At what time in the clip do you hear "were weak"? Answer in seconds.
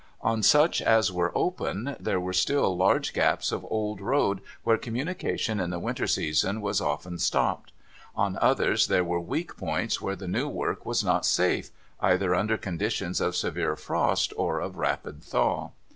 9.03-9.57